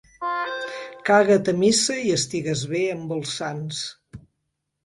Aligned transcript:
Caga't 1.09 1.51
a 1.53 1.55
missa 1.63 1.97
i 2.07 2.15
estigues 2.15 2.65
bé 2.73 2.81
amb 2.97 3.15
els 3.19 3.35
sants. 3.43 3.87